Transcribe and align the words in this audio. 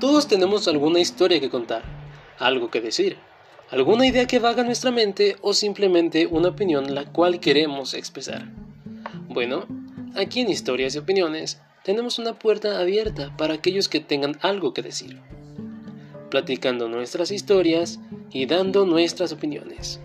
Todos 0.00 0.28
tenemos 0.28 0.68
alguna 0.68 0.98
historia 0.98 1.40
que 1.40 1.48
contar, 1.48 1.82
algo 2.38 2.70
que 2.70 2.80
decir, 2.80 3.16
alguna 3.70 4.06
idea 4.06 4.26
que 4.26 4.38
vaga 4.38 4.60
en 4.60 4.66
nuestra 4.66 4.90
mente 4.90 5.36
o 5.42 5.54
simplemente 5.54 6.26
una 6.26 6.48
opinión 6.48 6.94
la 6.94 7.04
cual 7.04 7.40
queremos 7.40 7.94
expresar. 7.94 8.46
Bueno, 9.28 9.66
aquí 10.14 10.40
en 10.40 10.50
Historias 10.50 10.94
y 10.94 10.98
Opiniones 10.98 11.60
tenemos 11.84 12.18
una 12.18 12.38
puerta 12.38 12.80
abierta 12.80 13.34
para 13.36 13.54
aquellos 13.54 13.88
que 13.88 14.00
tengan 14.00 14.38
algo 14.42 14.74
que 14.74 14.82
decir, 14.82 15.20
platicando 16.30 16.88
nuestras 16.88 17.30
historias 17.30 18.00
y 18.30 18.46
dando 18.46 18.86
nuestras 18.86 19.32
opiniones. 19.32 20.00